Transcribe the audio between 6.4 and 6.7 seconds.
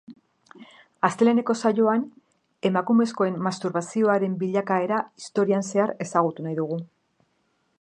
nahi